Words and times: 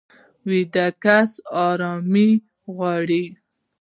ویده 0.47 0.87
کس 1.03 1.31
ارامي 1.67 2.29
غواړي 2.75 3.23